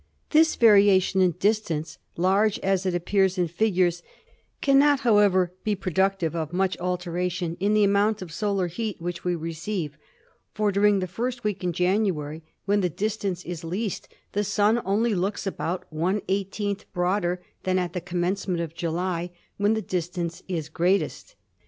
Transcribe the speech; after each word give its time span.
This 0.31 0.55
variation 0.55 1.21
in 1.21 1.33
distance, 1.33 1.99
large 2.17 2.57
as 2.61 2.87
it 2.87 2.95
appears 2.95 3.37
in 3.37 3.47
figures, 3.47 4.01
can, 4.59 4.81
however, 4.81 5.51
not 5.53 5.63
be 5.63 5.75
productive 5.75 6.35
of 6.35 6.51
much 6.53 6.75
alteration 6.79 7.55
in 7.59 7.75
the 7.75 7.83
amount 7.83 8.23
of 8.23 8.31
solar 8.31 8.65
heat 8.65 8.99
which 8.99 9.23
we 9.23 9.35
receive, 9.35 9.99
for 10.55 10.71
during 10.71 11.01
the 11.01 11.07
first 11.07 11.43
week 11.43 11.63
in 11.63 11.71
January, 11.71 12.41
when 12.65 12.81
the 12.81 12.89
distance 12.89 13.45
is 13.45 13.63
least, 13.63 14.07
the 14.31 14.43
Sun 14.43 14.81
only 14.85 15.13
looks 15.13 15.45
about 15.45 15.85
one 15.93 16.23
eighteenth 16.27 16.91
broader 16.93 17.39
than 17.61 17.77
at 17.77 17.93
the 17.93 18.01
commence 18.01 18.47
ment 18.47 18.59
of 18.59 18.73
July, 18.73 19.29
when 19.57 19.75
the 19.75 19.83
distance 19.83 20.41
is 20.47 20.67
greatest. 20.67 21.35